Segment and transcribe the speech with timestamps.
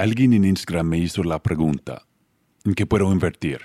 [0.00, 2.06] Alguien en Instagram me hizo la pregunta,
[2.64, 3.60] ¿en qué puedo invertir?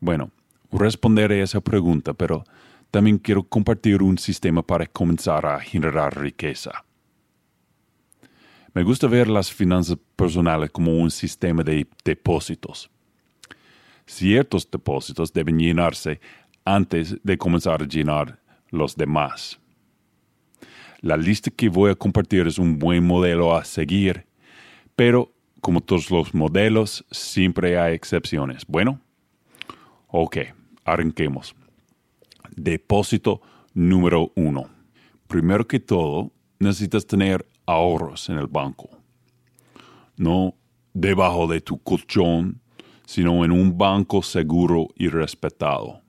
[0.00, 0.30] Bueno,
[0.70, 2.42] responderé a esa pregunta, pero
[2.90, 6.86] también quiero compartir un sistema para comenzar a generar riqueza.
[8.72, 12.90] Me gusta ver las finanzas personales como un sistema de depósitos.
[14.06, 16.18] Ciertos depósitos deben llenarse
[16.64, 18.40] antes de comenzar a llenar
[18.70, 19.61] los demás.
[21.02, 24.24] La lista que voy a compartir es un buen modelo a seguir,
[24.94, 28.64] pero como todos los modelos, siempre hay excepciones.
[28.68, 29.00] Bueno,
[30.06, 30.36] ok,
[30.84, 31.56] arranquemos.
[32.54, 33.42] Depósito
[33.74, 34.70] número uno.
[35.26, 36.30] Primero que todo,
[36.60, 38.88] necesitas tener ahorros en el banco.
[40.16, 40.54] No
[40.94, 42.60] debajo de tu colchón,
[43.06, 46.00] sino en un banco seguro y respetado.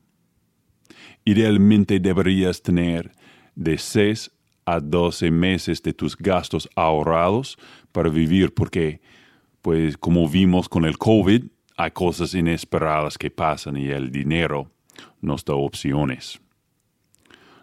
[1.26, 3.12] Idealmente deberías tener
[3.56, 4.30] de 6
[4.66, 7.58] a 12 meses de tus gastos ahorrados
[7.92, 9.02] para vivir porque,
[9.62, 11.46] pues como vimos con el COVID,
[11.78, 14.72] hay cosas inesperadas que pasan y el dinero
[15.22, 16.40] nos da opciones.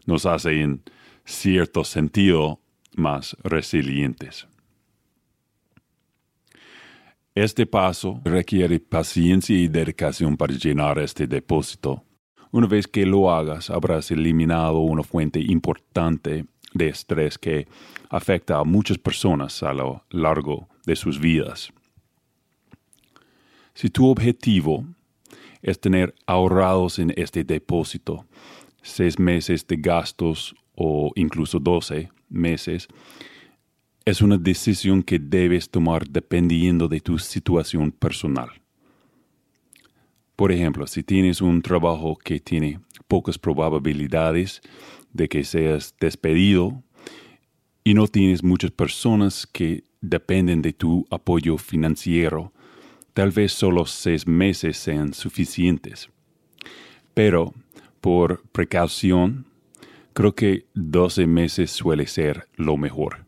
[0.06, 0.82] Nos hace en
[1.24, 2.60] cierto sentido
[2.96, 4.46] más resilientes.
[7.34, 12.04] Este paso requiere paciencia y dedicación para llenar este depósito.
[12.50, 17.66] Una vez que lo hagas, habrás eliminado una fuente importante de estrés que
[18.08, 21.72] afecta a muchas personas a lo largo de sus vidas.
[23.74, 24.84] Si tu objetivo
[25.62, 28.26] es tener ahorrados en este depósito
[28.82, 32.88] seis meses de gastos o incluso doce meses,
[34.04, 38.50] es una decisión que debes tomar dependiendo de tu situación personal.
[40.40, 44.62] Por ejemplo, si tienes un trabajo que tiene pocas probabilidades
[45.12, 46.82] de que seas despedido
[47.84, 52.54] y no tienes muchas personas que dependen de tu apoyo financiero,
[53.12, 56.08] tal vez solo seis meses sean suficientes.
[57.12, 57.52] Pero,
[58.00, 59.44] por precaución,
[60.14, 63.26] creo que 12 meses suele ser lo mejor.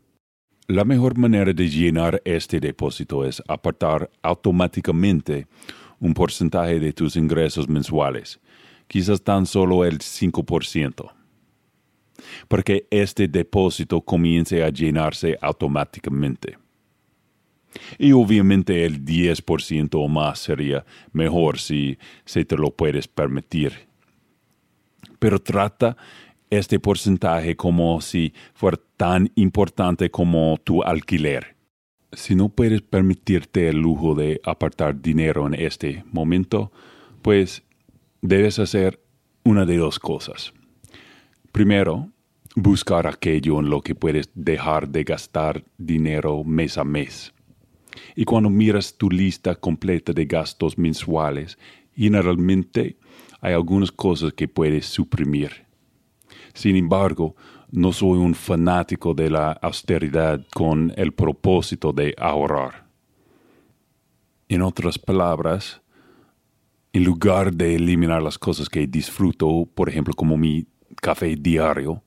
[0.67, 5.45] La mejor manera de llenar este depósito es apartar automáticamente
[6.03, 8.37] un porcentaje de tus ingresos mensuales,
[8.89, 11.11] quizás tan solo el 5%,
[12.49, 16.57] para que este depósito comience a llenarse automáticamente.
[17.97, 23.87] Y obviamente el 10% o más sería mejor si se te lo puedes permitir.
[25.19, 25.95] Pero trata
[26.49, 31.55] este porcentaje como si fuera tan importante como tu alquiler.
[32.15, 36.71] Si no puedes permitirte el lujo de apartar dinero en este momento,
[37.21, 37.63] pues
[38.21, 39.01] debes hacer
[39.43, 40.53] una de dos cosas.
[41.51, 42.09] Primero,
[42.55, 47.33] buscar aquello en lo que puedes dejar de gastar dinero mes a mes.
[48.15, 51.57] Y cuando miras tu lista completa de gastos mensuales,
[51.95, 52.97] generalmente
[53.41, 55.65] hay algunas cosas que puedes suprimir.
[56.53, 57.35] Sin embargo,
[57.73, 62.85] no soy un fanático de la austeridad con el propósito de ahorrar.
[64.47, 65.81] En otras palabras,
[66.93, 70.67] en lugar de eliminar las cosas que disfruto, por ejemplo como mi
[71.01, 72.03] café diario,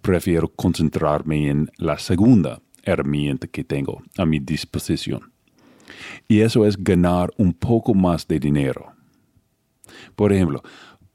[0.00, 5.32] prefiero concentrarme en la segunda herramienta que tengo a mi disposición.
[6.28, 8.92] Y eso es ganar un poco más de dinero.
[10.14, 10.62] Por ejemplo,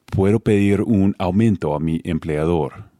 [0.08, 2.97] puedo pedir un aumento a mi empleador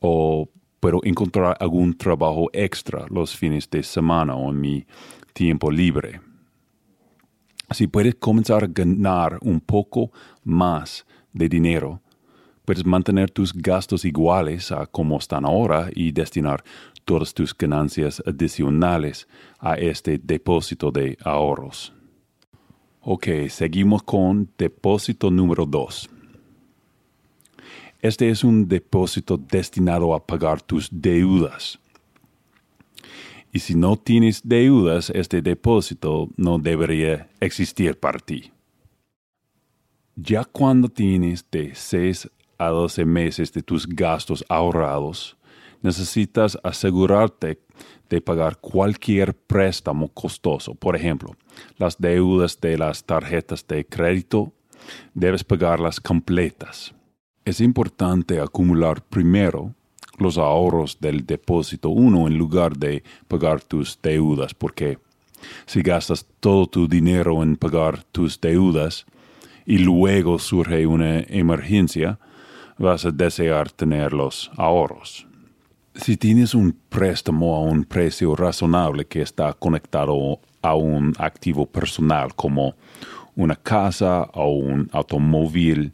[0.00, 0.48] o
[0.80, 4.86] puedo encontrar algún trabajo extra los fines de semana o en mi
[5.32, 6.20] tiempo libre.
[7.70, 10.10] Si puedes comenzar a ganar un poco
[10.44, 12.00] más de dinero,
[12.64, 16.64] puedes mantener tus gastos iguales a como están ahora y destinar
[17.04, 19.26] todas tus ganancias adicionales
[19.58, 21.92] a este depósito de ahorros.
[23.00, 26.10] Ok, seguimos con depósito número 2.
[28.00, 31.80] Este es un depósito destinado a pagar tus deudas.
[33.52, 38.52] Y si no tienes deudas, este depósito no debería existir para ti.
[40.14, 45.36] Ya cuando tienes de 6 a 12 meses de tus gastos ahorrados,
[45.82, 47.58] necesitas asegurarte
[48.08, 50.72] de pagar cualquier préstamo costoso.
[50.72, 51.34] Por ejemplo,
[51.78, 54.52] las deudas de las tarjetas de crédito,
[55.14, 56.94] debes pagarlas completas
[57.48, 59.74] es importante acumular primero
[60.18, 64.98] los ahorros del depósito uno en lugar de pagar tus deudas, porque
[65.64, 69.06] si gastas todo tu dinero en pagar tus deudas
[69.64, 72.18] y luego surge una emergencia,
[72.76, 75.26] vas a desear tener los ahorros.
[75.94, 82.34] Si tienes un préstamo a un precio razonable que está conectado a un activo personal
[82.34, 82.74] como
[83.36, 85.92] una casa o un automóvil,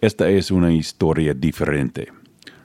[0.00, 2.08] esta es una historia diferente.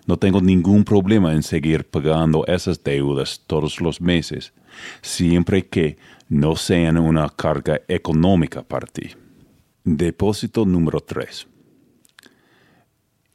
[0.06, 4.54] No tengo ningún problema en seguir pagando esas deudas todos los meses,
[5.02, 5.98] siempre que
[6.30, 9.12] no sean una carga económica para ti.
[9.84, 11.48] Depósito número 3.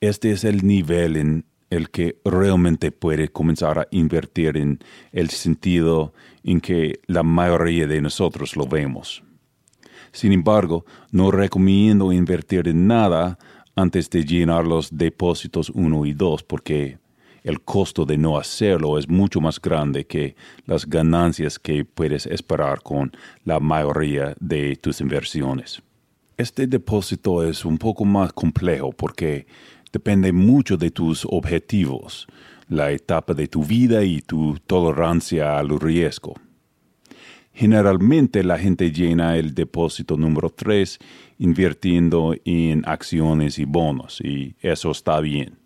[0.01, 4.79] Este es el nivel en el que realmente puede comenzar a invertir en
[5.13, 9.23] el sentido en que la mayoría de nosotros lo vemos.
[10.13, 13.39] Sin embargo, no recomiendo invertir en nada
[13.79, 16.99] antes de llenar los depósitos 1 y 2 porque
[17.45, 20.35] el costo de no hacerlo es mucho más grande que
[20.67, 23.13] las ganancias que puedes esperar con
[23.45, 25.81] la mayoría de tus inversiones.
[26.37, 29.47] Este depósito es un poco más complejo porque
[29.93, 32.27] depende mucho de tus objetivos,
[32.69, 36.35] la etapa de tu vida y tu tolerancia al riesgo.
[37.59, 40.97] Generalmente la gente llena el depósito número 3
[41.39, 45.59] invirtiendo en acciones y bonos y eso está bien.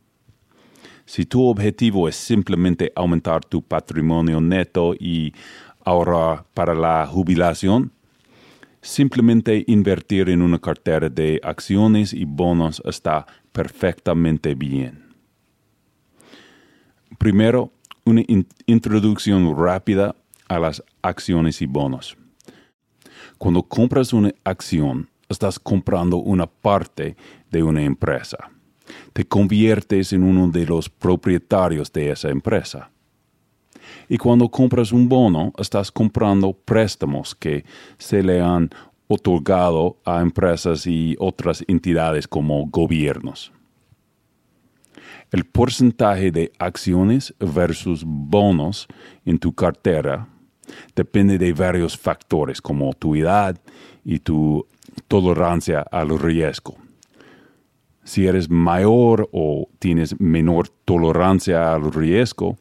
[1.05, 5.35] Si tu objetivo es simplemente aumentar tu patrimonio neto y
[5.85, 7.93] ahorrar para la jubilación,
[8.81, 15.13] simplemente invertir en una cartera de acciones y bonos está perfectamente bien.
[17.19, 17.71] Primero,
[18.07, 18.23] una
[18.65, 20.17] introducción rápida
[20.49, 22.17] a las acciones y bonos.
[23.39, 27.17] Cuando compras una acción, estás comprando una parte
[27.51, 28.39] de una empresa.
[29.13, 32.91] Te conviertes en uno de los propietarios de esa empresa.
[34.09, 37.65] Y cuando compras un bono, estás comprando préstamos que
[37.99, 38.71] se le han
[39.09, 43.53] otorgado a empresas y otras entidades como gobiernos.
[45.31, 48.87] El porcentaje de acciones versus bonos
[49.25, 50.29] en tu cartera
[50.95, 53.61] depende de varios factores como tu edad
[54.05, 54.67] y tu
[55.09, 56.77] tolerancia al riesgo.
[58.05, 62.59] Si eres mayor o tienes menor tolerancia al riesgo,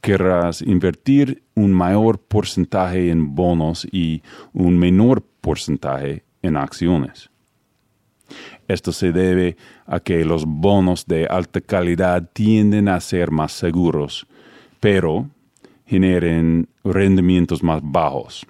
[0.00, 7.30] querrás invertir un mayor porcentaje en bonos y un menor porcentaje en acciones.
[8.68, 9.56] Esto se debe
[9.86, 14.26] a que los bonos de alta calidad tienden a ser más seguros,
[14.78, 15.28] pero
[15.88, 18.46] generen rendimientos más bajos.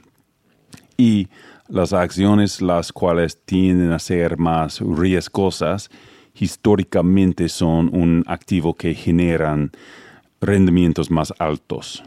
[0.96, 1.28] Y
[1.68, 5.88] las acciones, las cuales tienden a ser más riesgosas,
[6.34, 9.70] históricamente son un activo que generan
[10.40, 12.02] rendimientos más altos.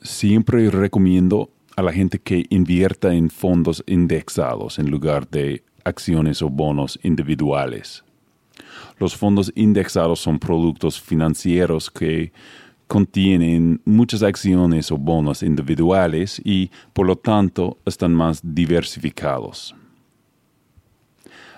[0.00, 6.48] Siempre recomiendo a la gente que invierta en fondos indexados en lugar de acciones o
[6.48, 8.02] bonos individuales.
[8.98, 12.32] Los fondos indexados son productos financieros que
[12.86, 19.74] contienen muchas acciones o bonos individuales y por lo tanto están más diversificados.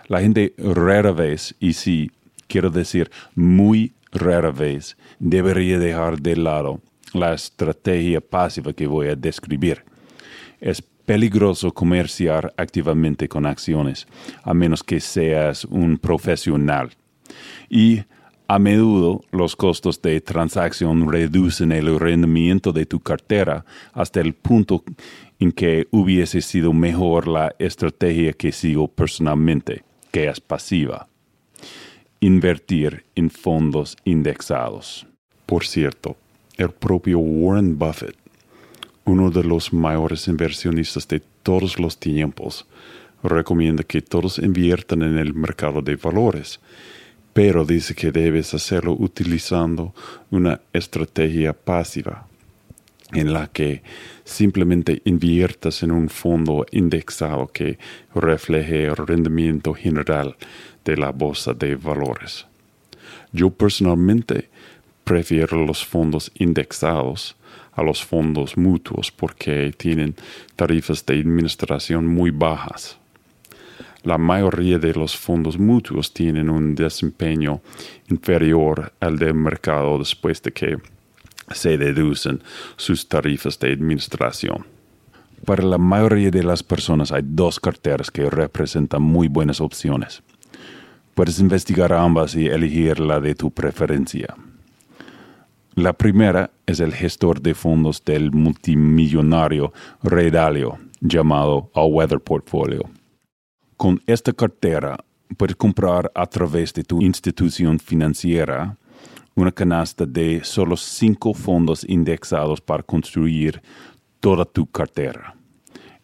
[0.06, 2.10] La gente rara vez, y sí,
[2.46, 6.80] quiero decir muy rara vez, debería dejar de lado
[7.12, 9.84] la estrategia pasiva que voy a describir.
[10.60, 14.06] Es peligroso comerciar activamente con acciones,
[14.42, 16.90] a menos que seas un profesional.
[17.68, 18.00] Y
[18.50, 24.82] a menudo los costos de transacción reducen el rendimiento de tu cartera hasta el punto
[25.38, 31.08] en que hubiese sido mejor la estrategia que sigo personalmente, que es pasiva.
[32.20, 35.06] Invertir en fondos indexados.
[35.44, 36.16] Por cierto,
[36.56, 38.16] el propio Warren Buffett,
[39.04, 42.66] uno de los mayores inversionistas de todos los tiempos,
[43.22, 46.60] recomienda que todos inviertan en el mercado de valores
[47.38, 49.94] pero dice que debes hacerlo utilizando
[50.32, 52.26] una estrategia pasiva
[53.12, 53.84] en la que
[54.24, 57.78] simplemente inviertas en un fondo indexado que
[58.12, 60.34] refleje el rendimiento general
[60.84, 62.44] de la bolsa de valores.
[63.30, 64.48] Yo personalmente
[65.04, 67.36] prefiero los fondos indexados
[67.70, 70.16] a los fondos mutuos porque tienen
[70.56, 72.98] tarifas de administración muy bajas
[74.02, 77.60] la mayoría de los fondos mutuos tienen un desempeño
[78.08, 80.78] inferior al del mercado después de que
[81.50, 82.42] se deducen
[82.76, 84.66] sus tarifas de administración.
[85.44, 90.22] Para la mayoría de las personas hay dos carteras que representan muy buenas opciones.
[91.14, 94.34] Puedes investigar ambas y elegir la de tu preferencia.
[95.74, 102.82] La primera es el gestor de fondos del multimillonario Ray Dalio, llamado All Weather Portfolio.
[103.78, 104.98] Con esta cartera
[105.36, 108.76] puedes comprar a través de tu institución financiera
[109.36, 113.62] una canasta de solo cinco fondos indexados para construir
[114.18, 115.36] toda tu cartera.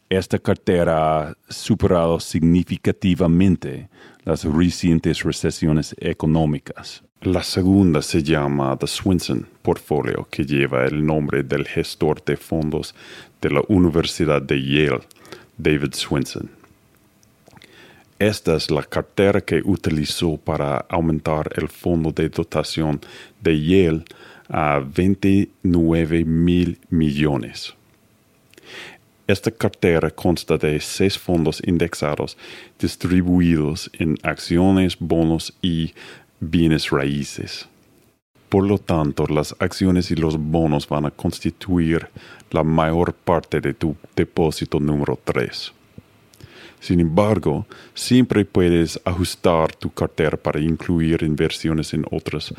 [0.09, 3.89] Esta cartera ha superado significativamente
[4.23, 7.03] las recientes recesiones económicas.
[7.23, 12.95] La segunda se llama The Swinson Portfolio, que lleva el nombre del gestor de fondos
[13.43, 15.01] de la Universidad de Yale,
[15.59, 16.64] David Swinson.
[18.25, 22.99] Esta es la cartera que utilizó para aumentar el fondo de dotación
[23.43, 24.03] de Yale
[24.49, 27.75] a 29 mil millones.
[29.27, 32.39] Esta cartera consta de seis fondos indexados
[32.79, 35.93] distribuidos en acciones, bonos y
[36.41, 37.69] bienes raíces.
[38.49, 42.09] Por lo tanto, las acciones y los bonos van a constituir
[42.51, 45.75] la mayor parte de tu depósito número 3.
[46.85, 52.53] Sin embargo, siempre puedes ajustar tu cartera para incluir inversiones en otros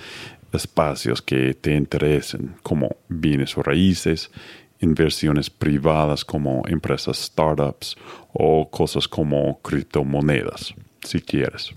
[0.51, 4.31] espacios que te interesen, como bienes o raíces,
[4.79, 7.95] inversiones privadas como empresas startups
[8.33, 11.75] o cosas como criptomonedas, si quieres.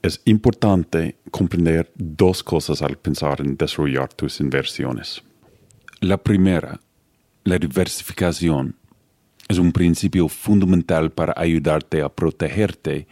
[0.00, 5.22] Es importante comprender dos cosas al pensar en desarrollar tus inversiones.
[6.00, 6.80] La primera,
[7.44, 8.76] la diversificación,
[9.48, 13.06] es un principio fundamental para ayudarte a protegerte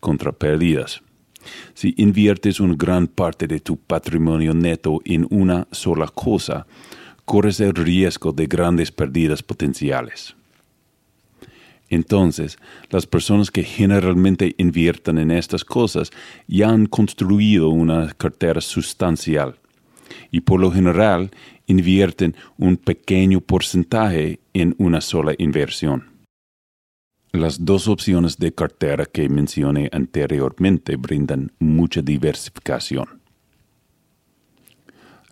[0.00, 1.02] contra pérdidas.
[1.74, 6.66] Si inviertes una gran parte de tu patrimonio neto en una sola cosa,
[7.24, 10.34] corres el riesgo de grandes pérdidas potenciales.
[11.88, 12.58] Entonces,
[12.90, 16.10] las personas que generalmente invierten en estas cosas
[16.48, 19.56] ya han construido una cartera sustancial
[20.30, 21.30] y por lo general
[21.66, 26.16] invierten un pequeño porcentaje en una sola inversión.
[27.32, 33.20] Las dos opciones de cartera que mencioné anteriormente brindan mucha diversificación.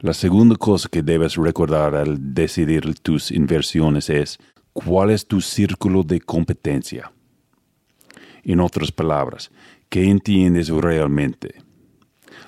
[0.01, 4.39] La segunda cosa que debes recordar al decidir tus inversiones es
[4.75, 7.11] cuál es tu círculo de competencia.
[8.43, 9.51] En otras palabras,
[9.89, 11.55] ¿qué entiendes realmente?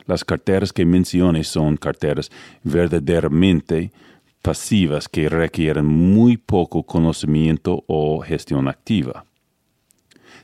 [0.04, 2.30] Las carteras que mencioné son carteras
[2.62, 3.92] verdaderamente
[4.46, 9.24] pasivas que requieren muy poco conocimiento o gestión activa.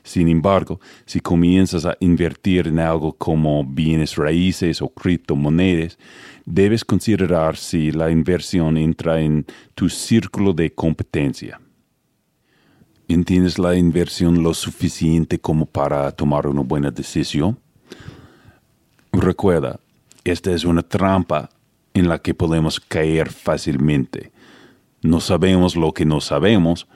[0.03, 5.97] Sin embargo, si comienzas a invertir en algo como bienes raíces o criptomonedas,
[6.45, 11.61] debes considerar si la inversión entra en tu círculo de competencia.
[13.07, 17.57] ¿Entiendes la inversión lo suficiente como para tomar una buena decisión?
[19.13, 19.79] Recuerda,
[20.25, 21.52] esta es una trampa
[21.93, 24.31] en la que podemos caer fácilmente.
[25.01, 26.87] No sabemos lo que no sabemos,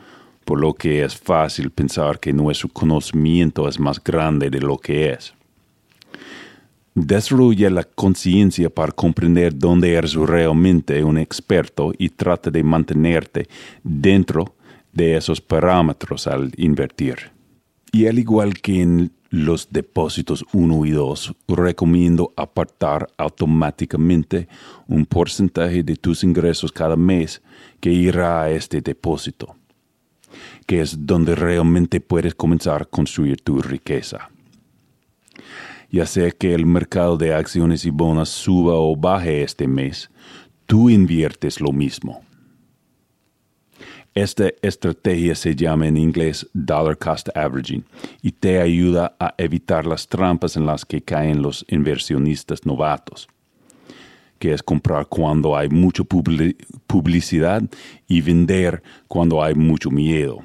[0.46, 5.12] por lo que es fácil pensar que nuestro conocimiento es más grande de lo que
[5.12, 5.34] es.
[6.96, 13.48] Desarrolla la conciencia para comprender dónde eres realmente un experto y trata de mantenerte
[13.84, 14.56] dentro
[14.94, 17.37] de esos parámetros al invertir.
[17.92, 24.48] Y al igual que en los depósitos 1 y 2, recomiendo apartar automáticamente
[24.88, 27.42] un porcentaje de tus ingresos cada mes
[27.80, 29.56] que irá a este depósito
[30.66, 34.30] que es donde realmente puedes comenzar a construir tu riqueza.
[35.90, 40.10] Ya sea que el mercado de acciones y bonos suba o baje este mes,
[40.66, 42.22] tú inviertes lo mismo.
[44.18, 47.86] Esta estrategia se llama en inglés dollar cost averaging
[48.24, 53.28] y te ayuda a evitar las trampas en las que caen los inversionistas novatos,
[54.40, 57.62] que es comprar cuando hay mucha publicidad
[58.08, 60.40] y vender cuando hay mucho miedo.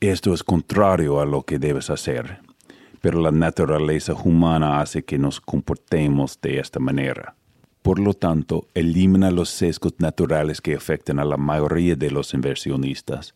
[0.00, 2.38] Esto es contrario a lo que debes hacer,
[3.02, 7.34] pero la naturaleza humana hace que nos comportemos de esta manera.
[7.86, 13.32] Por lo tanto, elimina los sesgos naturales que afectan a la mayoría de los inversionistas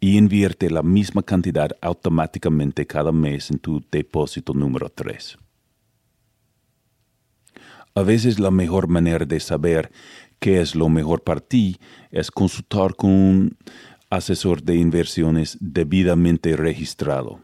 [0.00, 5.36] y invierte la misma cantidad automáticamente cada mes en tu depósito número 3.
[7.94, 9.92] A veces la mejor manera de saber
[10.38, 11.76] qué es lo mejor para ti
[12.10, 13.58] es consultar con un
[14.08, 17.38] asesor de inversiones debidamente registrado.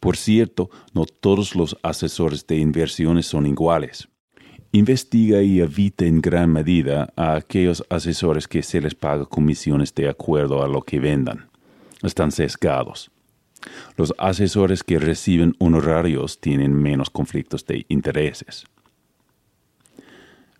[0.00, 4.08] Por cierto, no todos los asesores de inversiones son iguales.
[4.72, 10.08] Investiga y evita en gran medida a aquellos asesores que se les paga comisiones de
[10.08, 11.48] acuerdo a lo que vendan.
[12.02, 13.10] Están sesgados.
[13.96, 18.64] Los asesores que reciben honorarios tienen menos conflictos de intereses.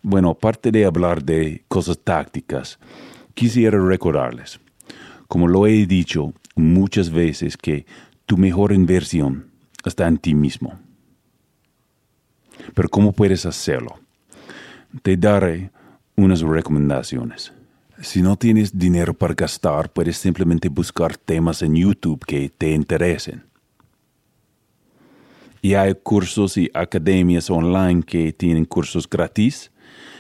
[0.03, 2.79] Bueno, aparte de hablar de cosas tácticas,
[3.35, 4.59] quisiera recordarles
[5.29, 7.87] como lo he dicho muchas veces, que
[8.27, 9.51] tu mejor inversión
[9.85, 10.79] está en ti mismo.
[12.75, 13.99] Pero ¿cómo puedes hacerlo?
[15.03, 15.71] Te daré
[16.17, 17.53] unas recomendaciones.
[18.01, 23.45] Si no tienes dinero para gastar, puedes simplemente buscar temas en YouTube que te interesen.
[25.61, 29.73] Y hay cursos y academias online que tienen cursos gratis,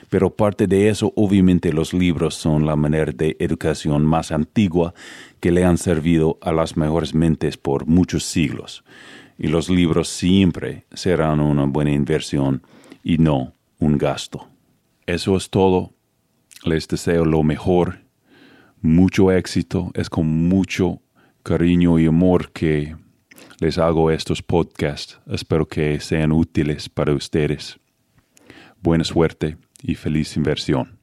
[0.08, 4.94] pero parte de eso obviamente los libros son la manera de educación más antigua
[5.38, 8.82] que le han servido a las mejores mentes por muchos siglos.
[9.38, 12.62] Y los libros siempre serán una buena inversión
[13.04, 14.48] y no un gasto.
[15.06, 15.94] Eso es todo.
[16.64, 18.00] Les deseo lo mejor,
[18.82, 19.90] mucho éxito.
[19.94, 21.00] Es con mucho
[21.44, 22.96] cariño y amor que
[23.60, 25.20] les hago estos podcasts.
[25.26, 27.78] Espero que sean útiles para ustedes.
[28.82, 30.97] Buena suerte y feliz inversión.